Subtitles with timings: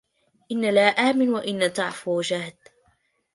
[0.51, 2.71] إن الأمين وإن تعفف جهده